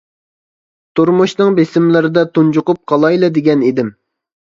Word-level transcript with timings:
تۇرمۇشنىڭ 1.01 1.53
بېسىملىرىدا 1.61 2.25
تۇنجۇقۇپ 2.39 2.83
قالايلا 2.93 3.35
دېگەن 3.41 3.71
ئىدىم. 3.71 3.97